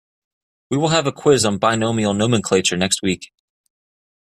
We 0.71 0.77
will 0.77 0.87
have 0.87 1.05
a 1.05 1.11
quiz 1.11 1.45
on 1.45 1.59
binomial 1.59 2.15
nomenclature 2.15 2.75
next 2.75 3.03
week. 3.03 3.31